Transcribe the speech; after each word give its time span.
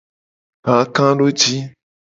Kakadoji. 0.65 1.55